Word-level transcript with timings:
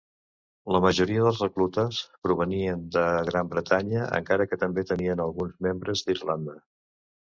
La 0.75 0.79
majoria 0.83 1.25
dels 1.25 1.41
reclutes 1.43 1.99
provenien 2.27 2.81
de 2.95 3.03
Gran 3.29 3.53
Bretanya, 3.53 4.03
encara 4.21 4.49
que 4.53 4.59
també 4.65 4.85
tenien 4.93 5.23
alguns 5.27 5.55
membres 5.69 6.07
d'Irlanda. 6.09 6.57